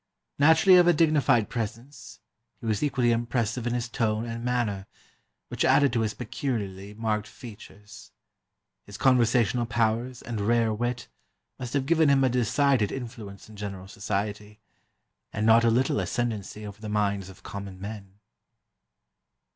Naturally 0.39 0.79
of 0.79 0.87
a 0.87 0.93
dignified 0.93 1.47
presence, 1.47 2.21
he 2.59 2.65
was 2.65 2.81
equally 2.81 3.11
impressive 3.11 3.67
in 3.67 3.75
his 3.75 3.87
tone 3.87 4.25
and 4.25 4.43
manner, 4.43 4.87
which 5.49 5.63
added 5.63 5.93
to 5.93 5.99
his 6.01 6.15
peculiarly 6.15 6.95
marked 6.95 7.27
features; 7.27 8.09
his 8.83 8.97
conversational 8.97 9.67
powers 9.67 10.23
and 10.23 10.41
rare 10.41 10.73
wit 10.73 11.07
must 11.59 11.73
have 11.73 11.85
given 11.85 12.09
him 12.09 12.23
a 12.23 12.29
decided 12.29 12.91
influence 12.91 13.47
in 13.47 13.55
general 13.55 13.87
society, 13.87 14.59
and 15.31 15.45
not 15.45 15.63
a 15.63 15.69
little 15.69 15.99
ascendency 15.99 16.65
over 16.65 16.81
the 16.81 16.89
minds 16.89 17.29
of 17.29 17.43
common 17.43 17.79
men." 17.79 18.17